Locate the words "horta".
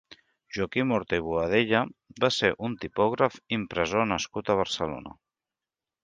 0.95-1.17